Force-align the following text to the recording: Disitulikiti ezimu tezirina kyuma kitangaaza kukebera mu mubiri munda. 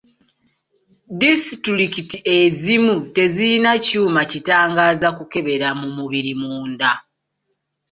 Disitulikiti 1.21 2.17
ezimu 2.39 2.95
tezirina 3.15 3.71
kyuma 3.85 4.21
kitangaaza 4.31 5.07
kukebera 5.17 5.67
mu 5.79 5.87
mubiri 5.97 6.33
munda. 6.41 6.91